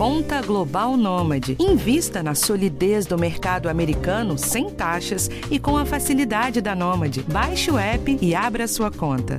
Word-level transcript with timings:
Conta 0.00 0.40
Global 0.40 0.96
Nômade. 0.96 1.58
Invista 1.60 2.22
na 2.22 2.34
solidez 2.34 3.04
do 3.04 3.18
mercado 3.18 3.68
americano 3.68 4.38
sem 4.38 4.70
taxas 4.70 5.28
e 5.50 5.58
com 5.58 5.76
a 5.76 5.84
facilidade 5.84 6.62
da 6.62 6.74
Nômade. 6.74 7.22
Baixe 7.24 7.70
o 7.70 7.76
app 7.76 8.18
e 8.18 8.34
abra 8.34 8.66
sua 8.66 8.90
conta. 8.90 9.38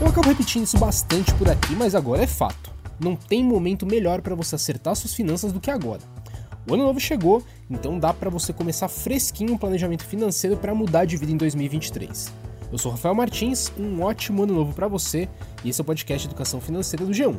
Eu 0.00 0.06
acabo 0.06 0.26
repetindo 0.26 0.64
isso 0.64 0.78
bastante 0.78 1.34
por 1.34 1.50
aqui, 1.50 1.76
mas 1.76 1.94
agora 1.94 2.22
é 2.22 2.26
fato. 2.26 2.72
Não 2.98 3.14
tem 3.14 3.44
momento 3.44 3.84
melhor 3.84 4.22
para 4.22 4.34
você 4.34 4.54
acertar 4.54 4.96
suas 4.96 5.12
finanças 5.12 5.52
do 5.52 5.60
que 5.60 5.70
agora. 5.70 6.00
O 6.66 6.72
ano 6.72 6.84
novo 6.84 6.98
chegou, 6.98 7.44
então 7.70 7.98
dá 7.98 8.14
para 8.14 8.30
você 8.30 8.54
começar 8.54 8.88
fresquinho 8.88 9.52
um 9.52 9.58
planejamento 9.58 10.06
financeiro 10.06 10.56
para 10.56 10.74
mudar 10.74 11.04
de 11.04 11.18
vida 11.18 11.30
em 11.30 11.36
2023. 11.36 12.51
Eu 12.72 12.78
sou 12.78 12.90
Rafael 12.90 13.14
Martins, 13.14 13.70
um 13.78 14.00
ótimo 14.00 14.44
ano 14.44 14.54
novo 14.54 14.72
para 14.72 14.88
você 14.88 15.28
e 15.62 15.68
esse 15.68 15.78
é 15.78 15.82
o 15.82 15.84
podcast 15.84 16.26
Educação 16.26 16.58
Financeira 16.58 17.04
do 17.04 17.12
G1. 17.12 17.38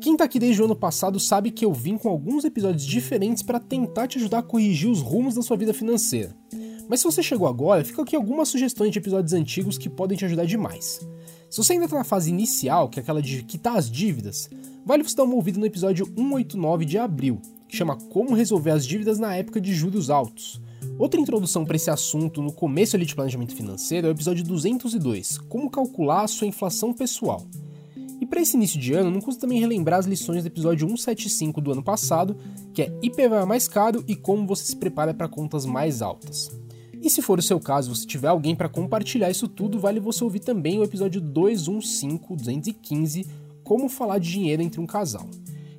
Quem 0.00 0.16
tá 0.16 0.24
aqui 0.24 0.38
desde 0.38 0.62
o 0.62 0.64
ano 0.64 0.74
passado 0.74 1.20
sabe 1.20 1.50
que 1.50 1.62
eu 1.62 1.74
vim 1.74 1.98
com 1.98 2.08
alguns 2.08 2.46
episódios 2.46 2.86
diferentes 2.86 3.42
para 3.42 3.60
tentar 3.60 4.08
te 4.08 4.16
ajudar 4.16 4.38
a 4.38 4.42
corrigir 4.42 4.88
os 4.88 5.02
rumos 5.02 5.34
da 5.34 5.42
sua 5.42 5.58
vida 5.58 5.74
financeira. 5.74 6.34
Mas 6.88 7.00
se 7.00 7.04
você 7.04 7.22
chegou 7.22 7.46
agora, 7.46 7.84
fica 7.84 8.00
aqui 8.00 8.16
algumas 8.16 8.48
sugestões 8.48 8.92
de 8.92 8.98
episódios 8.98 9.34
antigos 9.34 9.76
que 9.76 9.90
podem 9.90 10.16
te 10.16 10.24
ajudar 10.24 10.46
demais. 10.46 11.06
Se 11.50 11.58
você 11.58 11.74
ainda 11.74 11.84
está 11.84 11.98
na 11.98 12.04
fase 12.04 12.30
inicial, 12.30 12.88
que 12.88 12.98
é 12.98 13.02
aquela 13.02 13.20
de 13.20 13.42
quitar 13.42 13.76
as 13.76 13.90
dívidas, 13.90 14.48
vale 14.86 15.02
você 15.02 15.14
dar 15.14 15.24
uma 15.24 15.34
ouvida 15.34 15.60
no 15.60 15.66
episódio 15.66 16.06
189 16.06 16.86
de 16.86 16.96
abril, 16.96 17.42
chama 17.72 17.96
Como 17.96 18.34
Resolver 18.34 18.70
as 18.70 18.86
Dívidas 18.86 19.18
na 19.18 19.34
Época 19.34 19.58
de 19.58 19.74
Juros 19.74 20.10
Altos. 20.10 20.60
Outra 20.98 21.18
introdução 21.18 21.64
para 21.64 21.76
esse 21.76 21.90
assunto 21.90 22.42
no 22.42 22.52
começo 22.52 22.94
ali 22.94 23.06
de 23.06 23.14
planejamento 23.14 23.56
financeiro 23.56 24.06
é 24.06 24.10
o 24.10 24.12
episódio 24.12 24.44
202, 24.44 25.38
Como 25.38 25.70
Calcular 25.70 26.24
a 26.24 26.28
Sua 26.28 26.46
Inflação 26.46 26.92
Pessoal. 26.92 27.46
E 28.20 28.26
para 28.26 28.42
esse 28.42 28.56
início 28.56 28.78
de 28.78 28.92
ano, 28.92 29.10
não 29.10 29.22
custa 29.22 29.40
também 29.40 29.58
relembrar 29.58 29.98
as 29.98 30.06
lições 30.06 30.42
do 30.42 30.48
episódio 30.48 30.86
175 30.86 31.62
do 31.62 31.72
ano 31.72 31.82
passado, 31.82 32.36
que 32.74 32.82
é 32.82 32.92
IPVA 33.02 33.46
mais 33.46 33.66
caro 33.66 34.04
e 34.06 34.14
como 34.14 34.46
você 34.46 34.64
se 34.64 34.76
prepara 34.76 35.14
para 35.14 35.26
contas 35.26 35.64
mais 35.64 36.02
altas. 36.02 36.50
E 37.00 37.08
se 37.08 37.22
for 37.22 37.38
o 37.38 37.42
seu 37.42 37.58
caso, 37.58 37.94
você 37.94 38.06
tiver 38.06 38.28
alguém 38.28 38.54
para 38.54 38.68
compartilhar 38.68 39.30
isso 39.30 39.48
tudo, 39.48 39.80
vale 39.80 39.98
você 39.98 40.22
ouvir 40.22 40.40
também 40.40 40.78
o 40.78 40.84
episódio 40.84 41.22
215, 41.22 42.18
215, 42.36 43.26
Como 43.64 43.88
falar 43.88 44.18
de 44.18 44.30
dinheiro 44.30 44.62
entre 44.62 44.78
um 44.78 44.86
casal. 44.86 45.26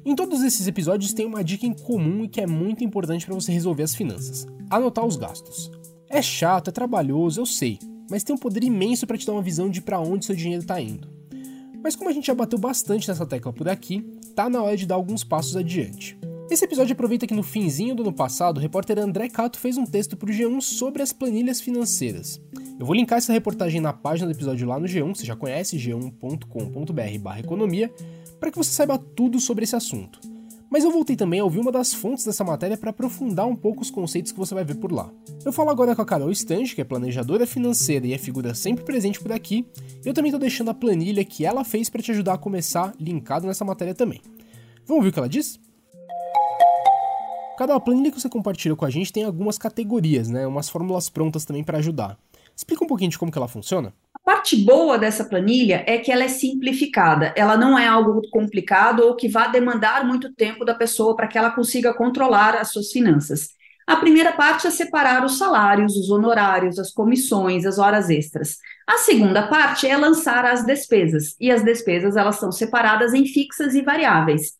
Em 0.06 0.16
todos 0.16 0.44
esses 0.44 0.68
episódios 0.68 1.14
tem 1.14 1.26
uma 1.26 1.44
dica 1.44 1.66
em 1.66 1.74
comum 1.74 2.26
e 2.26 2.28
que 2.28 2.42
é 2.42 2.48
muito 2.48 2.84
importante 2.84 3.26
para 3.26 3.36
você 3.36 3.54
resolver 3.54 3.84
as 3.84 3.96
finanças: 3.96 4.46
anotar 4.70 5.06
os 5.06 5.16
gastos. 5.16 5.72
É 6.10 6.22
chato, 6.22 6.68
é 6.68 6.72
trabalhoso, 6.72 7.40
eu 7.40 7.46
sei, 7.46 7.80
mas 8.10 8.24
tem 8.24 8.36
um 8.36 8.40
poder 8.40 8.64
imenso 8.64 9.08
para 9.08 9.18
te 9.18 9.26
dar 9.26 9.32
uma 9.32 9.42
visão 9.42 9.70
de 9.70 9.82
para 9.82 10.00
onde 10.00 10.26
seu 10.26 10.36
dinheiro 10.36 10.62
está 10.62 10.80
indo. 10.80 11.08
Mas 11.82 11.96
como 11.96 12.10
a 12.10 12.14
gente 12.14 12.28
já 12.28 12.36
bateu 12.36 12.60
bastante 12.60 13.08
nessa 13.08 13.26
tecla 13.26 13.54
por 13.54 13.68
aqui, 13.70 14.02
tá 14.36 14.50
na 14.50 14.62
hora 14.62 14.76
de 14.76 14.86
dar 14.86 14.96
alguns 14.96 15.24
passos 15.24 15.56
adiante. 15.56 16.18
Esse 16.52 16.66
episódio 16.66 16.94
aproveita 16.94 17.26
que 17.26 17.34
no 17.34 17.42
finzinho 17.42 17.96
do 17.96 18.04
ano 18.04 18.14
passado, 18.14 18.58
o 18.58 18.60
repórter 18.60 19.00
André 19.00 19.30
Cato 19.30 19.58
fez 19.58 19.78
um 19.78 19.86
texto 19.86 20.16
para 20.16 20.30
o 20.30 20.34
G1 20.34 20.62
sobre 20.62 21.02
as 21.02 21.14
planilhas 21.14 21.62
financeiras. 21.62 22.40
Eu 22.80 22.86
vou 22.86 22.96
linkar 22.96 23.18
essa 23.18 23.34
reportagem 23.34 23.80
na 23.80 23.94
página 23.94 24.28
do 24.28 24.36
episódio 24.36 24.68
lá 24.68 24.80
no 24.80 24.86
G1, 24.86 25.16
você 25.16 25.26
já 25.26 25.36
conhece, 25.36 25.78
g1.com.br 25.78 27.40
economia, 27.40 27.92
para 28.44 28.52
que 28.52 28.58
você 28.58 28.72
saiba 28.72 28.98
tudo 28.98 29.40
sobre 29.40 29.64
esse 29.64 29.74
assunto. 29.74 30.20
Mas 30.70 30.84
eu 30.84 30.92
voltei 30.92 31.16
também 31.16 31.40
a 31.40 31.46
ouvir 31.46 31.60
uma 31.60 31.72
das 31.72 31.94
fontes 31.94 32.26
dessa 32.26 32.44
matéria 32.44 32.76
para 32.76 32.90
aprofundar 32.90 33.48
um 33.48 33.56
pouco 33.56 33.82
os 33.82 33.90
conceitos 33.90 34.34
que 34.34 34.38
você 34.38 34.54
vai 34.54 34.66
ver 34.66 34.76
por 34.76 34.92
lá. 34.92 35.10
Eu 35.46 35.54
falo 35.54 35.70
agora 35.70 35.96
com 35.96 36.02
a 36.02 36.06
Carol 36.06 36.30
Stange, 36.30 36.76
que 36.76 36.82
é 36.82 36.84
planejadora 36.84 37.48
financeira 37.48 38.06
e 38.06 38.12
é 38.12 38.18
figura 38.18 38.54
sempre 38.54 38.84
presente 38.84 39.22
por 39.22 39.32
aqui. 39.32 39.66
Eu 40.04 40.14
também 40.14 40.28
estou 40.28 40.42
deixando 40.42 40.72
a 40.72 40.74
planilha 40.74 41.24
que 41.24 41.46
ela 41.46 41.64
fez 41.64 41.90
para 41.90 42.02
te 42.02 42.12
ajudar 42.12 42.34
a 42.34 42.38
começar 42.38 42.94
linkado 43.00 43.48
nessa 43.48 43.64
matéria 43.64 43.96
também. 43.96 44.20
Vamos 44.86 45.06
ver 45.06 45.12
o 45.12 45.14
que 45.14 45.20
ela 45.20 45.30
diz? 45.30 45.58
Cada 47.58 47.80
planilha 47.80 48.12
que 48.12 48.20
você 48.20 48.28
compartilha 48.28 48.76
com 48.76 48.84
a 48.84 48.90
gente 48.90 49.14
tem 49.14 49.24
algumas 49.24 49.58
categorias, 49.58 50.28
né? 50.28 50.46
Umas 50.46 50.68
fórmulas 50.68 51.08
prontas 51.08 51.46
também 51.46 51.64
para 51.64 51.78
ajudar. 51.78 52.20
Explica 52.54 52.84
um 52.84 52.88
pouquinho 52.88 53.10
de 53.10 53.18
como 53.18 53.32
que 53.32 53.38
ela 53.38 53.48
funciona. 53.48 53.94
Parte 54.24 54.56
boa 54.56 54.98
dessa 54.98 55.26
planilha 55.26 55.84
é 55.86 55.98
que 55.98 56.12
ela 56.12 56.24
é 56.24 56.30
simplificada. 56.30 57.34
Ela 57.36 57.58
não 57.58 57.78
é 57.78 57.86
algo 57.86 58.22
complicado 58.32 59.02
ou 59.02 59.16
que 59.16 59.28
vá 59.28 59.48
demandar 59.48 60.06
muito 60.06 60.34
tempo 60.34 60.64
da 60.64 60.74
pessoa 60.74 61.16
para 61.16 61.28
que 61.28 61.38
ela 61.38 61.52
consiga 61.52 61.94
controlar 61.94 62.56
as 62.56 62.72
suas 62.72 62.90
finanças. 62.90 63.50
A 63.86 63.98
primeira 63.98 64.32
parte 64.32 64.66
é 64.66 64.72
separar 64.72 65.26
os 65.26 65.38
salários, 65.38 65.98
os 65.98 66.10
honorários, 66.10 66.80
as 66.80 66.92
comissões, 66.92 67.66
as 67.66 67.78
horas 67.78 68.10
extras. 68.10 68.58
A 68.88 68.98
segunda 68.98 69.48
parte 69.48 69.86
é 69.86 69.98
lançar 69.98 70.46
as 70.46 70.66
despesas, 70.66 71.36
e 71.38 71.52
as 71.52 71.64
despesas 71.64 72.16
elas 72.16 72.38
são 72.38 72.50
separadas 72.50 73.14
em 73.14 73.26
fixas 73.26 73.76
e 73.76 73.82
variáveis. 73.82 74.54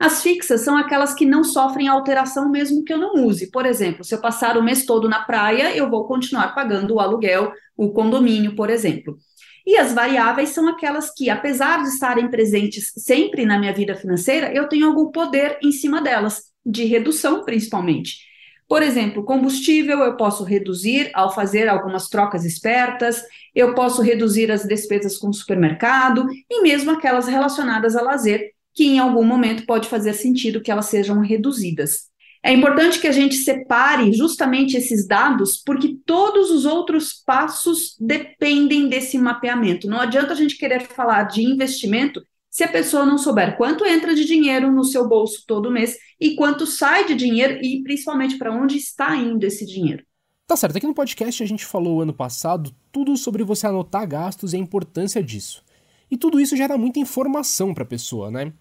As 0.00 0.22
fixas 0.22 0.62
são 0.62 0.78
aquelas 0.78 1.12
que 1.12 1.26
não 1.26 1.44
sofrem 1.44 1.86
alteração 1.86 2.48
mesmo 2.48 2.82
que 2.82 2.90
eu 2.90 2.96
não 2.96 3.26
use. 3.26 3.50
Por 3.50 3.66
exemplo, 3.66 4.02
se 4.02 4.14
eu 4.14 4.18
passar 4.18 4.56
o 4.56 4.62
mês 4.62 4.86
todo 4.86 5.10
na 5.10 5.20
praia, 5.24 5.76
eu 5.76 5.90
vou 5.90 6.06
continuar 6.06 6.54
pagando 6.54 6.94
o 6.94 7.00
aluguel, 7.00 7.52
o 7.76 7.92
condomínio, 7.92 8.56
por 8.56 8.70
exemplo. 8.70 9.18
E 9.66 9.76
as 9.76 9.92
variáveis 9.92 10.48
são 10.48 10.66
aquelas 10.68 11.12
que, 11.12 11.28
apesar 11.28 11.82
de 11.82 11.90
estarem 11.90 12.30
presentes 12.30 12.92
sempre 12.96 13.44
na 13.44 13.58
minha 13.58 13.74
vida 13.74 13.94
financeira, 13.94 14.50
eu 14.54 14.70
tenho 14.70 14.86
algum 14.86 15.10
poder 15.10 15.58
em 15.62 15.70
cima 15.70 16.00
delas, 16.00 16.44
de 16.64 16.84
redução 16.86 17.44
principalmente. 17.44 18.30
Por 18.66 18.82
exemplo, 18.82 19.22
combustível 19.22 19.98
eu 19.98 20.16
posso 20.16 20.44
reduzir 20.44 21.10
ao 21.12 21.34
fazer 21.34 21.68
algumas 21.68 22.08
trocas 22.08 22.46
espertas, 22.46 23.22
eu 23.54 23.74
posso 23.74 24.00
reduzir 24.00 24.50
as 24.50 24.64
despesas 24.64 25.18
com 25.18 25.28
o 25.28 25.34
supermercado 25.34 26.26
e 26.48 26.62
mesmo 26.62 26.90
aquelas 26.92 27.28
relacionadas 27.28 27.96
a 27.96 28.00
lazer, 28.00 28.52
que 28.74 28.84
em 28.84 28.98
algum 28.98 29.24
momento 29.24 29.66
pode 29.66 29.88
fazer 29.88 30.12
sentido 30.14 30.60
que 30.60 30.70
elas 30.70 30.86
sejam 30.86 31.20
reduzidas. 31.20 32.10
É 32.42 32.52
importante 32.52 32.98
que 32.98 33.06
a 33.06 33.12
gente 33.12 33.34
separe 33.34 34.12
justamente 34.12 34.76
esses 34.76 35.06
dados, 35.06 35.62
porque 35.64 35.96
todos 36.06 36.50
os 36.50 36.64
outros 36.64 37.12
passos 37.26 37.96
dependem 38.00 38.88
desse 38.88 39.18
mapeamento. 39.18 39.86
Não 39.86 40.00
adianta 40.00 40.32
a 40.32 40.36
gente 40.36 40.56
querer 40.56 40.86
falar 40.86 41.24
de 41.24 41.42
investimento 41.42 42.22
se 42.48 42.64
a 42.64 42.68
pessoa 42.68 43.04
não 43.04 43.18
souber 43.18 43.56
quanto 43.56 43.84
entra 43.84 44.14
de 44.14 44.24
dinheiro 44.24 44.72
no 44.72 44.84
seu 44.84 45.06
bolso 45.06 45.44
todo 45.46 45.70
mês 45.70 45.96
e 46.18 46.34
quanto 46.34 46.66
sai 46.66 47.06
de 47.06 47.14
dinheiro 47.14 47.62
e 47.62 47.82
principalmente 47.82 48.38
para 48.38 48.52
onde 48.52 48.76
está 48.76 49.14
indo 49.14 49.44
esse 49.44 49.66
dinheiro. 49.66 50.02
Tá 50.46 50.56
certo, 50.56 50.76
aqui 50.76 50.86
no 50.86 50.94
podcast 50.94 51.42
a 51.42 51.46
gente 51.46 51.64
falou 51.64 52.00
ano 52.00 52.12
passado 52.12 52.74
tudo 52.90 53.16
sobre 53.16 53.44
você 53.44 53.68
anotar 53.68 54.08
gastos 54.08 54.52
e 54.52 54.56
a 54.56 54.58
importância 54.58 55.22
disso. 55.22 55.62
E 56.10 56.16
tudo 56.16 56.40
isso 56.40 56.56
gera 56.56 56.76
muita 56.76 56.98
informação 56.98 57.72
para 57.72 57.84
a 57.84 57.86
pessoa, 57.86 58.30
né? 58.30 58.52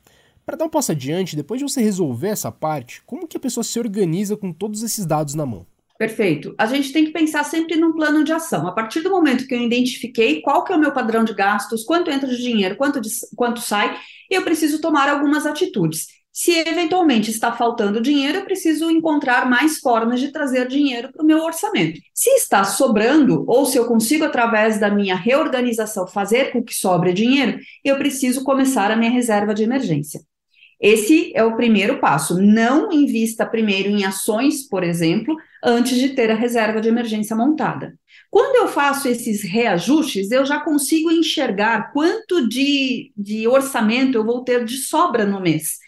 Para 0.45 0.57
dar 0.57 0.65
um 0.65 0.69
passo 0.69 0.91
adiante, 0.91 1.35
depois 1.35 1.59
de 1.59 1.67
você 1.69 1.81
resolver 1.81 2.29
essa 2.29 2.51
parte, 2.51 3.01
como 3.05 3.27
que 3.27 3.37
a 3.37 3.39
pessoa 3.39 3.63
se 3.63 3.79
organiza 3.79 4.35
com 4.35 4.51
todos 4.51 4.83
esses 4.83 5.05
dados 5.05 5.35
na 5.35 5.45
mão? 5.45 5.65
Perfeito. 5.97 6.55
A 6.57 6.65
gente 6.65 6.93
tem 6.93 7.03
que 7.03 7.11
pensar 7.11 7.43
sempre 7.43 7.75
num 7.75 7.91
plano 7.91 8.23
de 8.23 8.31
ação. 8.31 8.65
A 8.65 8.71
partir 8.71 9.01
do 9.01 9.09
momento 9.09 9.45
que 9.45 9.53
eu 9.53 9.61
identifiquei 9.61 10.41
qual 10.41 10.63
que 10.63 10.71
é 10.71 10.75
o 10.75 10.79
meu 10.79 10.93
padrão 10.93 11.25
de 11.25 11.33
gastos, 11.33 11.83
quanto 11.83 12.09
entra 12.09 12.27
de 12.27 12.37
dinheiro, 12.37 12.77
quanto, 12.77 13.01
de, 13.01 13.09
quanto 13.35 13.59
sai, 13.59 13.99
eu 14.29 14.41
preciso 14.43 14.79
tomar 14.79 15.09
algumas 15.09 15.45
atitudes. 15.45 16.07
Se 16.31 16.51
eventualmente 16.51 17.31
está 17.31 17.51
faltando 17.51 17.99
dinheiro, 17.99 18.39
eu 18.39 18.45
preciso 18.45 18.89
encontrar 18.89 19.49
mais 19.49 19.79
formas 19.79 20.19
de 20.19 20.31
trazer 20.31 20.67
dinheiro 20.67 21.11
para 21.11 21.23
o 21.23 21.25
meu 21.25 21.39
orçamento. 21.43 21.99
Se 22.13 22.29
está 22.31 22.63
sobrando, 22.63 23.43
ou 23.47 23.65
se 23.65 23.77
eu 23.77 23.85
consigo, 23.85 24.23
através 24.23 24.79
da 24.79 24.89
minha 24.89 25.15
reorganização, 25.15 26.07
fazer 26.07 26.51
com 26.51 26.63
que 26.63 26.73
sobre 26.73 27.13
dinheiro, 27.13 27.59
eu 27.83 27.97
preciso 27.97 28.43
começar 28.43 28.91
a 28.91 28.95
minha 28.95 29.11
reserva 29.11 29.53
de 29.53 29.63
emergência. 29.63 30.21
Esse 30.79 31.33
é 31.35 31.43
o 31.43 31.57
primeiro 31.57 31.99
passo. 31.99 32.41
Não 32.41 32.89
invista 32.89 33.45
primeiro 33.45 33.89
em 33.89 34.05
ações, 34.05 34.65
por 34.65 34.81
exemplo, 34.81 35.35
antes 35.61 35.97
de 35.97 36.09
ter 36.09 36.31
a 36.31 36.35
reserva 36.35 36.79
de 36.79 36.87
emergência 36.87 37.35
montada. 37.35 37.93
Quando 38.29 38.55
eu 38.55 38.67
faço 38.69 39.09
esses 39.09 39.43
reajustes, 39.43 40.31
eu 40.31 40.45
já 40.45 40.61
consigo 40.61 41.11
enxergar 41.11 41.91
quanto 41.91 42.47
de, 42.47 43.11
de 43.17 43.45
orçamento 43.45 44.17
eu 44.17 44.23
vou 44.23 44.43
ter 44.43 44.63
de 44.63 44.77
sobra 44.77 45.25
no 45.25 45.41
mês. 45.41 45.79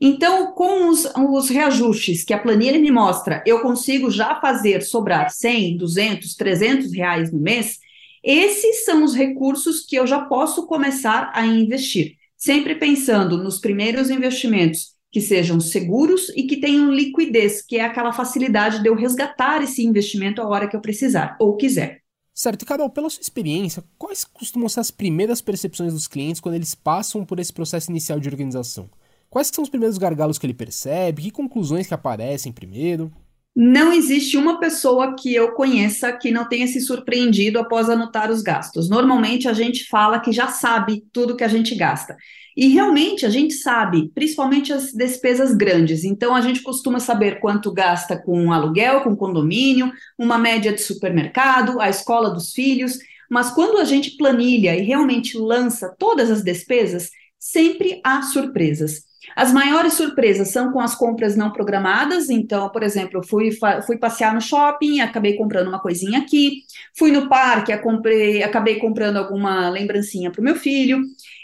Então, 0.00 0.52
com 0.52 0.88
os, 0.88 1.04
os, 1.04 1.50
reajustes 1.50 2.24
que 2.24 2.32
a 2.32 2.38
planilha 2.38 2.78
me 2.78 2.90
mostra, 2.90 3.42
eu 3.46 3.60
consigo 3.60 4.10
já 4.10 4.40
fazer 4.40 4.80
sobrar 4.82 5.30
100, 5.30 5.76
200, 5.76 6.34
300 6.34 6.92
reais 6.92 7.30
no 7.30 7.38
mês. 7.38 7.78
Esses 8.24 8.84
são 8.84 9.04
os 9.04 9.14
recursos 9.14 9.80
que 9.80 9.96
eu 9.96 10.06
já 10.06 10.22
posso 10.22 10.66
começar 10.66 11.30
a 11.34 11.44
investir 11.44 12.18
sempre 12.40 12.74
pensando 12.74 13.36
nos 13.36 13.58
primeiros 13.58 14.08
investimentos 14.08 14.94
que 15.12 15.20
sejam 15.20 15.60
seguros 15.60 16.30
e 16.30 16.44
que 16.44 16.56
tenham 16.56 16.90
liquidez, 16.90 17.60
que 17.60 17.76
é 17.76 17.84
aquela 17.84 18.12
facilidade 18.12 18.80
de 18.80 18.88
eu 18.88 18.94
resgatar 18.94 19.62
esse 19.62 19.84
investimento 19.84 20.40
a 20.40 20.48
hora 20.48 20.66
que 20.66 20.74
eu 20.74 20.80
precisar 20.80 21.36
ou 21.38 21.56
quiser. 21.56 22.00
Certo, 22.32 22.62
e 22.62 22.64
Carol, 22.64 22.88
pela 22.88 23.10
sua 23.10 23.20
experiência, 23.20 23.84
quais 23.98 24.24
costumam 24.24 24.68
ser 24.68 24.80
as 24.80 24.90
primeiras 24.90 25.42
percepções 25.42 25.92
dos 25.92 26.06
clientes 26.06 26.40
quando 26.40 26.54
eles 26.54 26.74
passam 26.74 27.24
por 27.26 27.38
esse 27.38 27.52
processo 27.52 27.90
inicial 27.90 28.18
de 28.18 28.28
organização? 28.28 28.88
Quais 29.30 29.46
são 29.46 29.62
os 29.62 29.70
primeiros 29.70 29.96
gargalos 29.96 30.38
que 30.38 30.44
ele 30.46 30.52
percebe? 30.52 31.22
Que 31.22 31.30
conclusões 31.30 31.86
que 31.86 31.94
aparecem 31.94 32.50
primeiro? 32.50 33.12
Não 33.54 33.92
existe 33.92 34.36
uma 34.36 34.58
pessoa 34.58 35.14
que 35.14 35.32
eu 35.32 35.52
conheça 35.52 36.12
que 36.12 36.32
não 36.32 36.48
tenha 36.48 36.66
se 36.66 36.80
surpreendido 36.80 37.58
após 37.60 37.88
anotar 37.88 38.28
os 38.28 38.42
gastos. 38.42 38.88
Normalmente 38.88 39.48
a 39.48 39.52
gente 39.52 39.86
fala 39.86 40.18
que 40.18 40.32
já 40.32 40.48
sabe 40.48 41.04
tudo 41.12 41.36
que 41.36 41.44
a 41.44 41.48
gente 41.48 41.76
gasta. 41.76 42.16
E 42.56 42.68
realmente 42.68 43.24
a 43.24 43.30
gente 43.30 43.54
sabe, 43.54 44.10
principalmente 44.12 44.72
as 44.72 44.92
despesas 44.92 45.54
grandes. 45.54 46.02
Então 46.02 46.34
a 46.34 46.40
gente 46.40 46.60
costuma 46.62 46.98
saber 46.98 47.38
quanto 47.38 47.72
gasta 47.72 48.20
com 48.20 48.52
aluguel, 48.52 49.02
com 49.02 49.14
condomínio, 49.14 49.92
uma 50.18 50.38
média 50.38 50.72
de 50.72 50.80
supermercado, 50.80 51.80
a 51.80 51.88
escola 51.88 52.30
dos 52.30 52.52
filhos. 52.52 52.98
Mas 53.30 53.50
quando 53.50 53.78
a 53.78 53.84
gente 53.84 54.16
planilha 54.16 54.76
e 54.76 54.82
realmente 54.82 55.38
lança 55.38 55.94
todas 55.96 56.30
as 56.32 56.42
despesas, 56.42 57.10
sempre 57.38 58.00
há 58.04 58.22
surpresas. 58.22 59.09
As 59.36 59.52
maiores 59.52 59.94
surpresas 59.94 60.48
são 60.48 60.72
com 60.72 60.80
as 60.80 60.94
compras 60.94 61.36
não 61.36 61.52
programadas. 61.52 62.30
Então, 62.30 62.68
por 62.70 62.82
exemplo, 62.82 63.26
fui, 63.26 63.50
fui 63.86 63.96
passear 63.96 64.34
no 64.34 64.40
shopping, 64.40 65.00
acabei 65.00 65.36
comprando 65.36 65.68
uma 65.68 65.80
coisinha 65.80 66.20
aqui. 66.20 66.62
Fui 66.98 67.10
no 67.10 67.28
parque, 67.28 67.72
acabei 67.72 68.76
comprando 68.78 69.16
alguma 69.16 69.68
lembrancinha 69.68 70.30
para 70.30 70.40
o 70.40 70.44
meu 70.44 70.56
filho. 70.56 71.02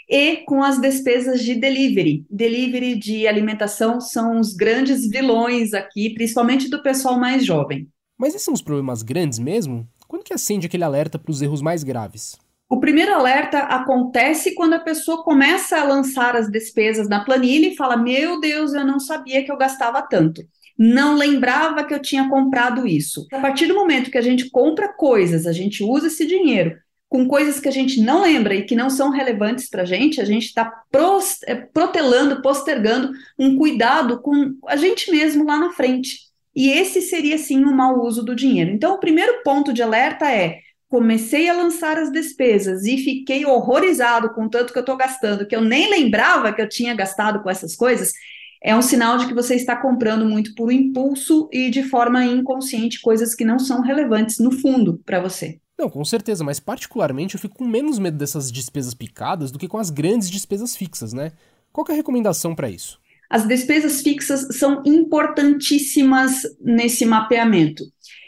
E 0.09 0.37
com 0.45 0.63
as 0.63 0.79
despesas 0.79 1.41
de 1.41 1.55
delivery. 1.55 2.25
Delivery 2.29 2.97
de 2.97 3.27
alimentação 3.27 3.99
são 3.99 4.39
os 4.39 4.53
grandes 4.53 5.09
vilões 5.09 5.73
aqui, 5.73 6.13
principalmente 6.13 6.69
do 6.69 6.81
pessoal 6.81 7.19
mais 7.19 7.45
jovem. 7.45 7.87
Mas 8.17 8.29
esses 8.29 8.43
são 8.43 8.53
os 8.53 8.61
problemas 8.61 9.03
grandes 9.03 9.37
mesmo? 9.37 9.87
Quando 10.07 10.23
que 10.23 10.33
acende 10.33 10.65
aquele 10.65 10.83
alerta 10.83 11.19
para 11.19 11.31
os 11.31 11.41
erros 11.41 11.61
mais 11.61 11.83
graves? 11.83 12.37
O 12.69 12.79
primeiro 12.79 13.13
alerta 13.13 13.59
acontece 13.59 14.53
quando 14.53 14.73
a 14.73 14.79
pessoa 14.79 15.23
começa 15.23 15.79
a 15.79 15.83
lançar 15.83 16.35
as 16.35 16.51
despesas 16.51 17.07
na 17.07 17.23
planilha 17.23 17.67
e 17.67 17.75
fala: 17.75 17.95
Meu 17.95 18.39
Deus, 18.39 18.73
eu 18.73 18.85
não 18.85 18.99
sabia 18.99 19.43
que 19.43 19.51
eu 19.51 19.57
gastava 19.57 20.01
tanto. 20.01 20.45
Não 20.77 21.15
lembrava 21.15 21.83
que 21.83 21.93
eu 21.93 22.01
tinha 22.01 22.29
comprado 22.29 22.85
isso. 22.85 23.25
A 23.31 23.39
partir 23.39 23.67
do 23.67 23.73
momento 23.73 24.11
que 24.11 24.17
a 24.17 24.21
gente 24.21 24.49
compra 24.49 24.93
coisas, 24.93 25.47
a 25.47 25.51
gente 25.51 25.83
usa 25.83 26.07
esse 26.07 26.25
dinheiro 26.25 26.77
com 27.09 27.25
coisas 27.25 27.59
que 27.59 27.69
a 27.69 27.71
gente 27.71 28.01
não 28.01 28.21
lembra 28.21 28.53
e 28.53 28.63
que 28.63 28.75
não 28.75 28.89
são 28.89 29.09
relevantes 29.09 29.69
para 29.69 29.83
a 29.83 29.85
gente, 29.85 30.19
a 30.19 30.25
gente 30.25 30.47
está 30.47 30.83
é, 31.45 31.55
protelando, 31.55 32.41
postergando 32.41 33.11
um 33.39 33.57
cuidado 33.57 34.21
com 34.21 34.55
a 34.67 34.75
gente 34.75 35.09
mesmo 35.09 35.45
lá 35.45 35.57
na 35.57 35.71
frente. 35.71 36.27
E 36.53 36.69
esse 36.69 37.01
seria 37.01 37.37
sim 37.37 37.63
o 37.63 37.69
um 37.69 37.75
mau 37.75 38.03
uso 38.03 38.23
do 38.23 38.35
dinheiro. 38.35 38.71
Então, 38.71 38.95
o 38.95 38.99
primeiro 38.99 39.41
ponto 39.43 39.71
de 39.71 39.81
alerta 39.81 40.29
é 40.29 40.59
comecei 40.89 41.49
a 41.49 41.53
lançar 41.53 41.97
as 41.97 42.11
despesas 42.11 42.85
e 42.85 42.97
fiquei 42.97 43.45
horrorizado 43.45 44.29
com 44.33 44.47
tanto 44.47 44.71
que 44.71 44.79
eu 44.79 44.81
estou 44.81 44.95
gastando, 44.95 45.45
que 45.45 45.55
eu 45.55 45.61
nem 45.61 45.89
lembrava 45.89 46.53
que 46.53 46.61
eu 46.61 46.69
tinha 46.69 46.95
gastado 46.95 47.41
com 47.41 47.49
essas 47.49 47.75
coisas, 47.75 48.13
é 48.63 48.75
um 48.75 48.81
sinal 48.81 49.17
de 49.17 49.27
que 49.27 49.33
você 49.33 49.55
está 49.55 49.75
comprando 49.75 50.25
muito 50.25 50.55
por 50.55 50.71
impulso 50.71 51.49
e 51.51 51.69
de 51.69 51.83
forma 51.83 52.25
inconsciente 52.25 53.01
coisas 53.01 53.35
que 53.35 53.45
não 53.45 53.59
são 53.59 53.81
relevantes 53.81 54.39
no 54.39 54.51
fundo 54.51 55.01
para 55.05 55.19
você. 55.19 55.59
Não, 55.77 55.89
com 55.89 56.03
certeza, 56.03 56.43
mas 56.43 56.59
particularmente 56.59 57.35
eu 57.35 57.39
fico 57.39 57.57
com 57.57 57.65
menos 57.65 57.99
medo 57.99 58.17
dessas 58.17 58.51
despesas 58.51 58.95
picadas 58.95 59.51
do 59.51 59.59
que 59.59 59.67
com 59.67 59.77
as 59.77 59.91
grandes 59.91 60.29
despesas 60.29 60.75
fixas, 60.75 61.13
né? 61.13 61.33
Qual 61.71 61.85
é 61.89 61.91
a 61.91 61.95
recomendação 61.95 62.55
para 62.55 62.69
isso? 62.69 62.99
As 63.29 63.45
despesas 63.45 64.01
fixas 64.01 64.57
são 64.57 64.81
importantíssimas 64.85 66.41
nesse 66.59 67.05
mapeamento 67.05 67.83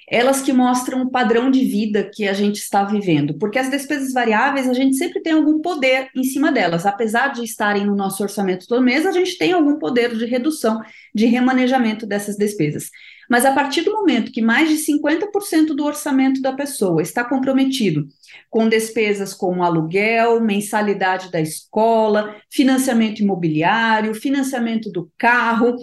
elas 0.09 0.41
que 0.41 0.51
mostram 0.51 1.03
o 1.03 1.11
padrão 1.11 1.51
de 1.51 1.63
vida 1.63 2.09
que 2.11 2.27
a 2.27 2.33
gente 2.33 2.57
está 2.57 2.83
vivendo, 2.83 3.38
porque 3.38 3.59
as 3.59 3.69
despesas 3.69 4.11
variáveis 4.11 4.67
a 4.67 4.73
gente 4.73 4.97
sempre 4.97 5.21
tem 5.21 5.33
algum 5.33 5.61
poder 5.61 6.09
em 6.15 6.23
cima 6.23 6.51
delas, 6.51 6.85
apesar 6.85 7.27
de 7.29 7.44
estarem 7.44 7.85
no 7.85 7.95
nosso 7.95 8.23
orçamento 8.23 8.67
todo 8.67 8.83
mês, 8.83 9.06
a 9.06 9.11
gente 9.11 9.38
tem 9.38 9.51
algum 9.51 9.77
poder 9.77 10.15
de 10.15 10.25
redução, 10.25 10.81
de 11.13 11.25
remanejamento 11.27 12.07
dessas 12.07 12.35
despesas. 12.35 12.89
Mas 13.29 13.45
a 13.45 13.53
partir 13.53 13.83
do 13.83 13.94
momento 13.94 14.31
que 14.31 14.41
mais 14.41 14.69
de 14.69 14.75
50% 14.77 15.75
do 15.75 15.85
orçamento 15.85 16.41
da 16.41 16.53
pessoa 16.53 17.01
está 17.01 17.23
comprometido 17.23 18.07
com 18.50 18.67
despesas 18.67 19.35
como 19.35 19.63
aluguel, 19.63 20.41
mensalidade 20.41 21.31
da 21.31 21.39
escola, 21.39 22.35
financiamento 22.50 23.19
imobiliário, 23.19 24.15
financiamento 24.15 24.91
do 24.91 25.11
carro, 25.15 25.75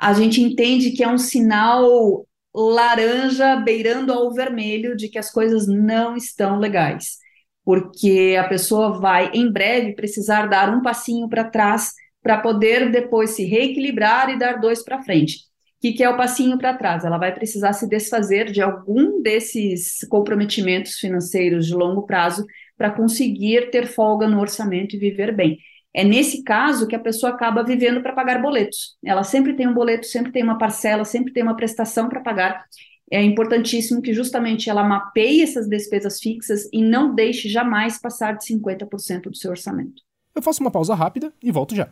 a 0.00 0.14
gente 0.14 0.40
entende 0.40 0.92
que 0.92 1.04
é 1.04 1.08
um 1.08 1.18
sinal 1.18 2.25
laranja 2.56 3.56
beirando 3.56 4.12
ao 4.12 4.32
vermelho 4.32 4.96
de 4.96 5.08
que 5.08 5.18
as 5.18 5.30
coisas 5.30 5.66
não 5.66 6.16
estão 6.16 6.58
legais, 6.58 7.18
porque 7.64 8.36
a 8.38 8.48
pessoa 8.48 8.98
vai 8.98 9.30
em 9.34 9.52
breve 9.52 9.94
precisar 9.94 10.46
dar 10.46 10.72
um 10.74 10.80
passinho 10.80 11.28
para 11.28 11.44
trás 11.44 11.92
para 12.22 12.38
poder 12.38 12.90
depois 12.90 13.30
se 13.30 13.44
reequilibrar 13.44 14.30
e 14.30 14.38
dar 14.38 14.58
dois 14.58 14.82
para 14.82 15.02
frente. 15.02 15.36
O 15.36 15.80
que, 15.80 15.92
que 15.92 16.02
é 16.02 16.08
o 16.08 16.16
passinho 16.16 16.56
para 16.58 16.74
trás? 16.74 17.04
Ela 17.04 17.18
vai 17.18 17.32
precisar 17.32 17.74
se 17.74 17.86
desfazer 17.88 18.50
de 18.50 18.62
algum 18.62 19.20
desses 19.20 19.98
comprometimentos 20.08 20.94
financeiros 20.94 21.66
de 21.66 21.74
longo 21.74 22.06
prazo 22.06 22.44
para 22.76 22.90
conseguir 22.90 23.70
ter 23.70 23.86
folga 23.86 24.26
no 24.26 24.40
orçamento 24.40 24.96
e 24.96 24.98
viver 24.98 25.34
bem. 25.36 25.58
É 25.96 26.04
nesse 26.04 26.42
caso 26.42 26.86
que 26.86 26.94
a 26.94 26.98
pessoa 26.98 27.32
acaba 27.32 27.64
vivendo 27.64 28.02
para 28.02 28.12
pagar 28.12 28.42
boletos. 28.42 28.98
Ela 29.02 29.24
sempre 29.24 29.54
tem 29.54 29.66
um 29.66 29.72
boleto, 29.72 30.04
sempre 30.04 30.30
tem 30.30 30.42
uma 30.42 30.58
parcela, 30.58 31.06
sempre 31.06 31.32
tem 31.32 31.42
uma 31.42 31.56
prestação 31.56 32.06
para 32.06 32.20
pagar. 32.20 32.66
É 33.10 33.22
importantíssimo 33.22 34.02
que 34.02 34.12
justamente 34.12 34.68
ela 34.68 34.84
mapeie 34.84 35.40
essas 35.40 35.66
despesas 35.66 36.20
fixas 36.20 36.68
e 36.70 36.82
não 36.82 37.14
deixe 37.14 37.48
jamais 37.48 37.98
passar 37.98 38.36
de 38.36 38.44
50% 38.44 39.30
do 39.30 39.36
seu 39.38 39.52
orçamento. 39.52 40.02
Eu 40.34 40.42
faço 40.42 40.60
uma 40.60 40.70
pausa 40.70 40.94
rápida 40.94 41.32
e 41.42 41.50
volto 41.50 41.74
já. 41.74 41.88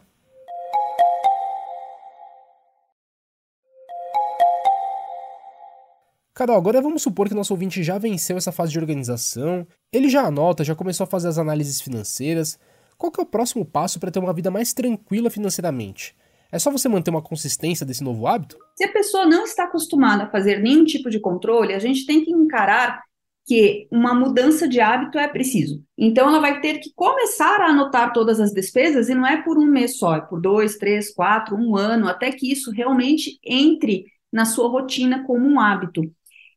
Carol, 6.34 6.58
agora 6.58 6.82
vamos 6.82 7.00
supor 7.00 7.26
que 7.26 7.34
nosso 7.34 7.54
ouvinte 7.54 7.82
já 7.82 7.96
venceu 7.96 8.36
essa 8.36 8.52
fase 8.52 8.72
de 8.72 8.78
organização, 8.78 9.66
ele 9.90 10.10
já 10.10 10.26
anota, 10.26 10.62
já 10.62 10.74
começou 10.74 11.04
a 11.04 11.06
fazer 11.06 11.28
as 11.28 11.38
análises 11.38 11.80
financeiras, 11.80 12.58
qual 13.04 13.12
que 13.12 13.20
é 13.20 13.22
o 13.22 13.26
próximo 13.26 13.66
passo 13.66 14.00
para 14.00 14.10
ter 14.10 14.18
uma 14.18 14.32
vida 14.32 14.50
mais 14.50 14.72
tranquila 14.72 15.28
financeiramente? 15.28 16.16
É 16.50 16.58
só 16.58 16.70
você 16.70 16.88
manter 16.88 17.10
uma 17.10 17.20
consistência 17.20 17.84
desse 17.84 18.02
novo 18.02 18.26
hábito? 18.26 18.56
Se 18.76 18.84
a 18.84 18.92
pessoa 18.92 19.26
não 19.26 19.44
está 19.44 19.64
acostumada 19.64 20.24
a 20.24 20.30
fazer 20.30 20.60
nenhum 20.60 20.86
tipo 20.86 21.10
de 21.10 21.20
controle, 21.20 21.74
a 21.74 21.78
gente 21.78 22.06
tem 22.06 22.24
que 22.24 22.30
encarar 22.30 23.02
que 23.46 23.86
uma 23.90 24.14
mudança 24.14 24.66
de 24.66 24.80
hábito 24.80 25.18
é 25.18 25.28
preciso. 25.28 25.82
Então, 25.98 26.28
ela 26.28 26.40
vai 26.40 26.62
ter 26.62 26.78
que 26.78 26.94
começar 26.94 27.60
a 27.60 27.66
anotar 27.66 28.10
todas 28.14 28.40
as 28.40 28.54
despesas 28.54 29.10
e 29.10 29.14
não 29.14 29.26
é 29.26 29.42
por 29.42 29.58
um 29.58 29.66
mês 29.66 29.98
só, 29.98 30.16
é 30.16 30.20
por 30.22 30.40
dois, 30.40 30.78
três, 30.78 31.12
quatro, 31.12 31.56
um 31.56 31.76
ano, 31.76 32.08
até 32.08 32.32
que 32.32 32.50
isso 32.50 32.70
realmente 32.70 33.38
entre 33.44 34.06
na 34.32 34.46
sua 34.46 34.68
rotina 34.68 35.24
como 35.26 35.46
um 35.46 35.60
hábito. 35.60 36.00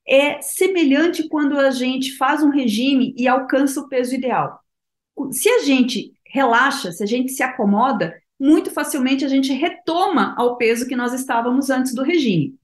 É 0.08 0.42
semelhante 0.42 1.28
quando 1.28 1.60
a 1.60 1.72
gente 1.72 2.16
faz 2.16 2.42
um 2.42 2.52
regime 2.52 3.14
e 3.18 3.28
alcança 3.28 3.82
o 3.82 3.90
peso 3.90 4.16
ideal. 4.16 4.62
Se 5.32 5.50
a 5.50 5.60
gente 5.64 6.14
relaxa, 6.32 6.92
se 6.92 7.04
a 7.04 7.08
gente 7.08 7.32
se 7.32 7.44
acomoda, 7.44 8.14
muito 8.40 8.70
facilmente 8.72 9.26
a 9.26 9.28
gente 9.28 9.52
retoma 9.52 10.36
ao 10.38 10.58
peso 10.58 10.88
que 10.88 10.96
nós 10.96 11.14
estávamos 11.14 11.70
antes 11.70 11.94
do 11.94 12.04
regime. 12.04 12.56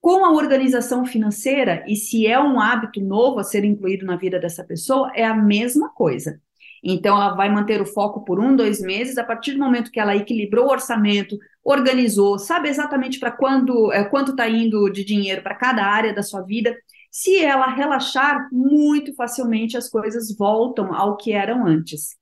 Com 0.00 0.24
a 0.24 0.32
organização 0.32 1.04
financeira, 1.04 1.84
e 1.88 1.96
se 1.96 2.26
é 2.26 2.38
um 2.38 2.60
hábito 2.60 3.00
novo 3.00 3.40
a 3.40 3.44
ser 3.44 3.64
incluído 3.64 4.06
na 4.06 4.16
vida 4.16 4.38
dessa 4.38 4.62
pessoa, 4.62 5.10
é 5.14 5.24
a 5.24 5.34
mesma 5.34 5.88
coisa. 5.90 6.40
Então, 6.82 7.16
ela 7.16 7.34
vai 7.34 7.52
manter 7.52 7.80
o 7.80 7.86
foco 7.86 8.24
por 8.24 8.38
um, 8.38 8.54
dois 8.54 8.80
meses, 8.80 9.18
a 9.18 9.24
partir 9.24 9.52
do 9.52 9.58
momento 9.58 9.90
que 9.90 9.98
ela 9.98 10.14
equilibrou 10.14 10.66
o 10.66 10.70
orçamento, 10.70 11.36
organizou, 11.64 12.38
sabe 12.38 12.68
exatamente 12.68 13.18
para 13.18 13.32
quando 13.32 13.92
é, 13.92 14.04
quanto 14.04 14.30
está 14.30 14.48
indo 14.48 14.88
de 14.88 15.04
dinheiro 15.04 15.42
para 15.42 15.56
cada 15.56 15.84
área 15.84 16.14
da 16.14 16.22
sua 16.22 16.42
vida. 16.42 16.76
Se 17.10 17.42
ela 17.44 17.66
relaxar, 17.66 18.48
muito 18.52 19.14
facilmente 19.14 19.76
as 19.76 19.88
coisas 19.88 20.36
voltam 20.36 20.94
ao 20.94 21.16
que 21.16 21.32
eram 21.32 21.66
antes. 21.66 22.16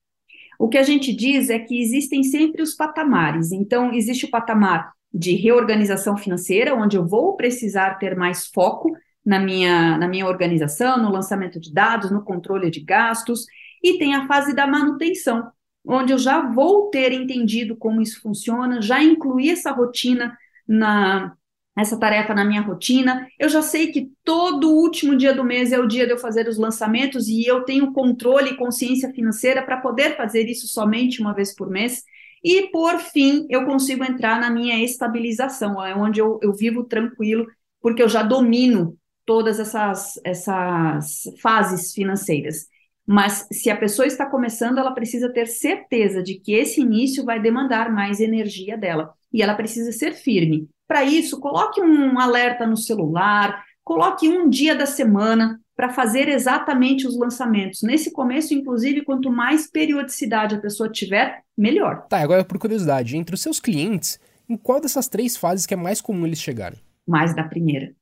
O 0.59 0.69
que 0.69 0.79
a 0.79 0.83
gente 0.83 1.15
diz 1.15 1.51
é 1.51 1.59
que 1.59 1.81
existem 1.81 2.23
sempre 2.23 2.63
os 2.63 2.75
patamares. 2.75 3.53
Então, 3.53 3.93
existe 3.93 4.25
o 4.25 4.31
patamar 4.31 4.93
de 5.13 5.35
reorganização 5.35 6.17
financeira, 6.17 6.75
onde 6.75 6.97
eu 6.97 7.07
vou 7.07 7.37
precisar 7.37 7.95
ter 7.95 8.17
mais 8.17 8.47
foco 8.47 8.91
na 9.25 9.39
minha, 9.39 9.99
na 9.99 10.07
minha 10.07 10.27
organização, 10.27 11.03
no 11.03 11.11
lançamento 11.11 11.59
de 11.59 11.73
dados, 11.73 12.11
no 12.11 12.23
controle 12.23 12.71
de 12.71 12.81
gastos, 12.81 13.47
e 13.83 13.99
tem 13.99 14.15
a 14.15 14.27
fase 14.27 14.55
da 14.55 14.67
manutenção, 14.67 15.51
onde 15.85 16.13
eu 16.13 16.19
já 16.19 16.41
vou 16.41 16.91
ter 16.91 17.13
entendido 17.13 17.77
como 17.77 18.01
isso 18.01 18.21
funciona, 18.21 18.81
já 18.81 19.03
incluí 19.03 19.51
essa 19.51 19.73
rotina 19.73 20.37
na, 20.67 21.35
essa 21.77 21.99
tarefa 21.99 22.35
na 22.35 22.45
minha 22.45 22.63
rotina. 22.63 23.29
Eu 23.39 23.49
já 23.49 23.61
sei 23.61 23.93
que 23.93 24.11
todo 24.25 24.71
último 24.71 25.17
dia 25.17 25.35
do 25.35 25.45
mês 25.45 25.73
é 25.73 25.79
o 25.79 25.87
dia 25.87 26.07
de 26.07 26.13
eu 26.13 26.19
fazer 26.19 26.49
os 26.49 26.57
lançamentos 26.57 27.29
e 27.29 27.45
eu 27.47 27.65
tenho 27.65 27.93
controle 27.93 28.51
e 28.51 28.57
consciência 28.57 29.13
financeira 29.13 29.63
para 29.63 29.77
poder 29.81 30.17
fazer 30.17 30.49
isso 30.49 30.67
somente 30.67 31.21
uma 31.21 31.35
vez 31.35 31.55
por 31.55 31.69
mês. 31.69 32.03
E, 32.43 32.69
por 32.71 32.99
fim, 32.99 33.47
eu 33.51 33.65
consigo 33.65 34.05
entrar 34.05 34.41
na 34.41 34.51
minha 34.51 34.83
estabilização, 34.83 35.85
é 35.85 35.95
onde 35.95 36.21
eu, 36.21 36.39
eu 36.43 36.55
vivo 36.55 36.85
tranquilo, 36.85 37.47
porque 37.81 38.03
eu 38.03 38.09
já 38.09 38.23
domino 38.23 38.97
todas 39.25 39.59
essas, 39.59 40.21
essas 40.25 41.23
fases 41.43 41.93
financeiras. 41.93 42.69
Mas 43.07 43.47
se 43.53 43.71
a 43.71 43.77
pessoa 43.77 44.07
está 44.07 44.27
começando, 44.27 44.79
ela 44.79 44.91
precisa 44.91 45.33
ter 45.33 45.47
certeza 45.47 46.23
de 46.23 46.35
que 46.35 46.53
esse 46.53 46.81
início 46.81 47.25
vai 47.25 47.41
demandar 47.41 47.93
mais 47.93 48.21
energia 48.21 48.77
dela. 48.77 49.15
E 49.33 49.43
ela 49.43 49.55
precisa 49.55 49.93
ser 49.93 50.15
firme. 50.15 50.69
Para 50.89 51.05
isso, 51.05 51.39
coloque 51.39 51.81
um 51.81 52.19
alerta 52.19 52.67
no 52.67 52.77
celular, 52.77 53.63
coloque 53.85 54.29
um 54.29 54.49
dia 54.49 54.75
da 54.75 54.87
semana 54.87 55.61
para 55.77 55.91
fazer 55.91 56.29
exatamente 56.29 57.07
os 57.07 57.17
lançamentos. 57.17 57.83
Nesse 57.83 58.11
começo, 58.11 58.55
inclusive, 58.55 59.05
quanto 59.05 59.31
mais 59.31 59.71
periodicidade 59.71 60.55
a 60.55 60.61
pessoa 60.61 60.91
tiver, 60.91 61.43
melhor. 61.57 62.07
Tá, 62.09 62.19
agora 62.19 62.45
por 62.45 62.59
curiosidade, 62.59 63.17
entre 63.17 63.35
os 63.35 63.43
seus 63.43 63.61
clientes, 63.61 64.19
em 64.49 64.57
qual 64.57 64.81
dessas 64.81 65.07
três 65.07 65.37
fases 65.37 65.67
que 65.67 65.75
é 65.75 65.77
mais 65.77 66.01
comum 66.01 66.27
eles 66.27 66.41
chegarem? 66.41 66.79
Mais 67.07 67.37
da 67.37 67.45
primeira. 67.45 67.95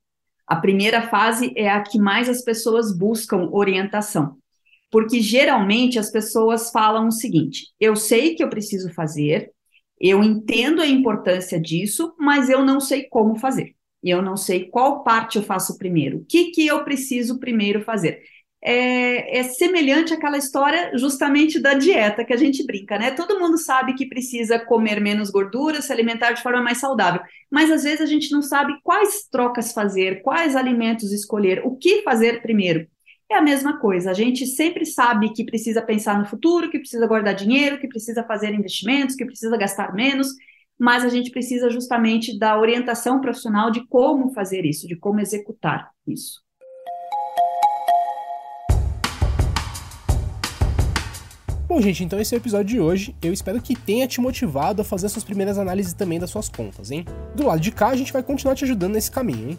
A 0.47 0.57
primeira 0.57 1.03
fase 1.03 1.53
é 1.57 1.69
a 1.69 1.83
que 1.83 1.99
mais 1.99 2.29
as 2.29 2.43
pessoas 2.43 2.97
buscam 2.97 3.49
orientação. 3.51 4.37
Porque 4.95 5.21
geralmente 5.21 5.99
as 5.99 6.09
pessoas 6.09 6.71
falam 6.71 7.09
o 7.09 7.11
seguinte: 7.11 7.67
eu 7.81 7.97
sei 7.97 8.37
que 8.37 8.45
eu 8.45 8.49
preciso 8.49 8.95
fazer, 8.95 9.51
eu 10.01 10.23
entendo 10.23 10.81
a 10.81 10.87
importância 10.87 11.61
disso, 11.61 12.15
mas 12.17 12.49
eu 12.49 12.65
não 12.65 12.79
sei 12.79 13.09
como 13.09 13.35
fazer. 13.35 13.75
Eu 14.01 14.23
não 14.23 14.37
sei 14.37 14.69
qual 14.69 15.03
parte 15.03 15.37
eu 15.37 15.43
faço 15.43 15.77
primeiro. 15.79 16.19
O 16.19 16.25
que, 16.25 16.53
que 16.53 16.65
eu 16.65 16.85
preciso 16.85 17.41
primeiro 17.41 17.83
fazer? 17.83 18.21
É, 18.63 19.41
é, 19.41 19.43
semelhante 19.43 20.15
àquela 20.15 20.39
história 20.39 20.97
justamente 20.97 21.59
da 21.59 21.75
dieta 21.75 22.25
que 22.25 22.33
a 22.33 22.37
gente 22.37 22.65
brinca, 22.65 22.97
né? 22.97 23.11
Todo 23.11 23.41
mundo 23.41 23.59
sabe 23.59 23.95
que 23.95 24.07
precisa 24.07 24.61
comer 24.61 25.01
menos 25.01 25.29
gordura, 25.29 25.83
se 25.83 25.93
alimentar 25.93 26.31
de 26.31 26.43
forma 26.43 26.63
mais 26.63 26.79
saudável, 26.79 27.21
mas 27.51 27.69
às 27.69 27.83
vezes 27.83 28.01
a 28.01 28.07
gente 28.07 28.31
não 28.31 28.43
sabe 28.43 28.75
quais 28.85 29.27
trocas 29.29 29.73
fazer, 29.73 30.23
quais 30.23 30.55
alimentos 30.55 31.11
escolher, 31.11 31.63
o 31.67 31.75
que 31.75 32.03
fazer 32.03 32.43
primeiro. 32.43 32.87
É 33.31 33.37
a 33.37 33.43
mesma 33.43 33.79
coisa, 33.81 34.11
a 34.11 34.15
gente 34.15 34.47
sempre 34.47 34.85
sabe 34.85 35.33
que 35.33 35.45
precisa 35.45 35.81
pensar 35.81 36.19
no 36.19 36.27
futuro, 36.27 36.71
que 36.71 36.79
precisa 36.79 37.07
guardar 37.07 37.35
dinheiro, 37.35 37.81
que 37.81 37.89
precisa 37.89 38.23
fazer 38.23 38.53
investimentos, 38.53 39.17
que 39.17 39.25
precisa 39.25 39.57
gastar 39.57 39.95
menos, 39.95 40.29
mas 40.79 41.03
a 41.05 41.09
gente 41.09 41.31
precisa 41.31 41.71
justamente 41.71 42.39
da 42.39 42.61
orientação 42.61 43.23
profissional 43.23 43.71
de 43.71 43.87
como 43.87 44.31
fazer 44.35 44.67
isso, 44.67 44.87
de 44.87 44.95
como 44.95 45.21
executar 45.21 45.91
isso. 46.07 46.45
Bom, 51.67 51.81
gente, 51.81 52.05
então 52.05 52.21
esse 52.21 52.35
é 52.35 52.39
o 52.39 52.41
episódio 52.41 52.67
de 52.67 52.79
hoje. 52.79 53.17
Eu 53.23 53.33
espero 53.33 53.61
que 53.61 53.75
tenha 53.75 54.07
te 54.07 54.21
motivado 54.21 54.83
a 54.83 54.85
fazer 54.85 55.09
suas 55.09 55.25
primeiras 55.25 55.57
análises 55.57 55.95
também 55.95 56.21
das 56.21 56.31
suas 56.31 56.51
contas, 56.51 56.91
hein? 56.91 57.07
Do 57.35 57.47
lado 57.47 57.61
de 57.61 57.73
cá, 57.73 57.89
a 57.89 57.97
gente 57.97 58.13
vai 58.13 58.23
continuar 58.23 58.55
te 58.55 58.65
ajudando 58.65 58.93
nesse 58.93 59.11
caminho, 59.11 59.51
hein? 59.51 59.59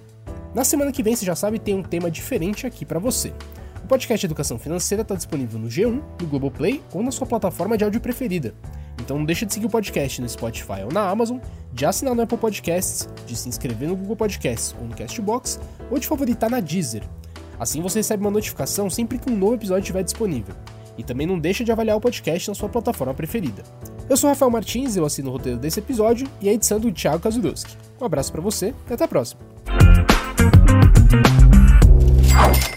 Na 0.56 0.64
semana 0.64 0.90
que 0.90 1.04
vem, 1.04 1.14
você 1.14 1.26
já 1.26 1.36
sabe, 1.36 1.60
tem 1.60 1.76
um 1.76 1.84
tema 1.84 2.10
diferente 2.10 2.66
aqui 2.66 2.86
para 2.86 2.98
você. 2.98 3.34
O 3.84 3.88
podcast 3.88 4.26
Educação 4.26 4.58
Financeira 4.58 5.02
está 5.02 5.14
disponível 5.14 5.60
no 5.60 5.68
G1, 5.68 6.02
no 6.22 6.28
Globoplay 6.28 6.82
ou 6.94 7.04
na 7.04 7.12
sua 7.12 7.28
plataforma 7.28 7.78
de 7.78 7.84
áudio 7.84 8.00
preferida. 8.00 8.56
Então 8.98 9.18
não 9.18 9.26
deixa 9.26 9.46
de 9.46 9.54
seguir 9.54 9.66
o 9.66 9.70
podcast 9.70 10.22
no 10.22 10.30
Spotify 10.30 10.84
ou 10.86 10.94
na 10.94 11.10
Amazon, 11.10 11.40
de 11.74 11.86
assinar 11.86 12.16
no 12.16 12.22
Apple 12.22 12.38
Podcasts, 12.38 13.10
de 13.28 13.36
se 13.36 13.50
inscrever 13.50 13.90
no 13.90 13.98
Google 13.98 14.16
Podcasts 14.16 14.74
ou 14.80 14.88
no 14.88 14.96
Castbox, 14.96 15.60
ou 15.92 16.00
de 16.00 16.08
favoritar 16.08 16.50
na 16.50 16.62
Deezer. 16.62 17.04
Assim 17.60 17.82
você 17.82 18.00
recebe 18.00 18.24
uma 18.24 18.32
notificação 18.32 18.90
sempre 18.90 19.18
que 19.18 19.30
um 19.30 19.36
novo 19.36 19.56
episódio 19.56 19.82
estiver 19.82 20.04
disponível. 20.04 20.56
E 20.98 21.04
também 21.04 21.28
não 21.28 21.38
deixa 21.38 21.66
de 21.66 21.72
avaliar 21.74 21.98
o 21.98 22.02
podcast 22.02 22.48
na 22.48 22.56
sua 22.56 22.70
plataforma 22.70 23.14
preferida. 23.14 23.62
Eu 24.10 24.16
sou 24.16 24.30
Rafael 24.30 24.50
Martins, 24.50 24.96
eu 24.96 25.04
assino 25.04 25.32
o 25.32 25.34
roteiro 25.34 25.60
desse 25.60 25.82
episódio 25.82 26.30
e 26.40 26.48
a 26.48 26.54
edição 26.54 26.80
do 26.80 26.94
Thiago 26.94 27.22
Kazudowski. 27.22 27.76
Um 28.00 28.06
abraço 28.06 28.32
para 28.32 28.40
você 28.40 28.74
e 28.90 28.94
até 28.94 29.04
a 29.04 29.08
próxima. 29.08 29.55
Oh. 32.38 32.75